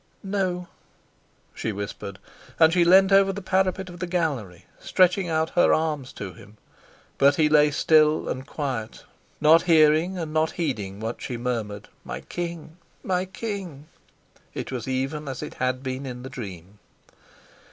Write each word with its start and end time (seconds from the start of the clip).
"No," 0.23 0.67
she 1.53 1.71
whispered; 1.71 2.17
and 2.59 2.73
she 2.73 2.83
leant 2.83 3.11
over 3.11 3.31
the 3.31 3.39
parapet 3.43 3.87
of 3.87 3.99
the 3.99 4.07
gallery, 4.07 4.65
stretching 4.79 5.29
out 5.29 5.51
her 5.51 5.75
arms 5.75 6.11
to 6.13 6.33
him. 6.33 6.57
But 7.19 7.35
he 7.35 7.47
lay 7.47 7.69
still 7.69 8.27
and 8.27 8.43
quiet, 8.47 9.03
not 9.39 9.61
hearing 9.61 10.17
and 10.17 10.33
not 10.33 10.53
heeding 10.53 10.99
what 11.01 11.21
she 11.21 11.37
murmured, 11.37 11.87
"My 12.03 12.21
king! 12.21 12.77
my 13.03 13.25
king!" 13.25 13.85
It 14.55 14.71
was 14.71 14.87
even 14.87 15.27
as 15.27 15.43
it 15.43 15.53
had 15.53 15.83
been 15.83 16.07
in 16.07 16.23
the 16.23 16.31
dream. 16.31 16.79